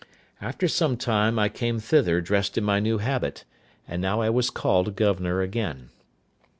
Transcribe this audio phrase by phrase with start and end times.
[0.41, 3.45] After some time, I came thither dressed in my new habit;
[3.87, 5.89] and now I was called governor again.